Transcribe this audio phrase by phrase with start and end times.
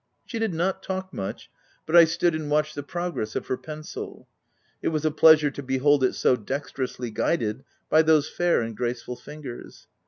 [0.25, 1.51] She did not talk much;
[1.85, 4.27] but I stood and watched the progress of her pencil:
[4.81, 9.15] it was a pleasure to behold it so dexterously guided by those fair and graceful
[9.15, 9.85] fingers.